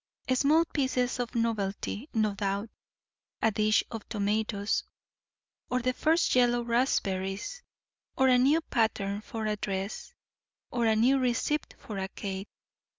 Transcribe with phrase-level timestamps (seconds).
[0.33, 2.71] Small pieces of novelty, no doubt;
[3.39, 4.83] a dish of tomatoes,
[5.69, 7.61] or the first yellow raspberries,
[8.17, 10.15] or a new pattern for a dress,
[10.71, 12.47] or a new receipt for cake.